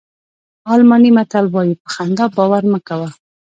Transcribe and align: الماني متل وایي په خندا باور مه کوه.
الماني 0.73 1.09
متل 1.17 1.45
وایي 1.53 1.73
په 1.83 1.87
خندا 1.93 2.25
باور 2.35 2.63
مه 2.71 2.79
کوه. 2.87 3.09